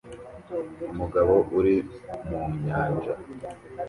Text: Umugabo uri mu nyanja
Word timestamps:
Umugabo 0.91 1.33
uri 1.57 1.75
mu 2.27 2.41
nyanja 2.65 3.13